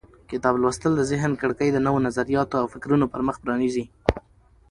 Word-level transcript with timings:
کتاب 0.31 0.55
لوستل 0.61 0.91
د 0.97 1.01
ذهن 1.11 1.31
کړکۍ 1.41 1.69
د 1.71 1.77
نوو 1.85 2.03
نظریاتو 2.07 2.55
او 2.61 2.65
فکرونو 2.73 3.05
پر 3.11 3.21
مخ 3.27 3.35
پرانیزي. 3.43 3.85